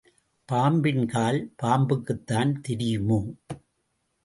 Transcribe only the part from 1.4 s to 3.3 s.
பாம்புக்குத்தான் தெரியுமோ?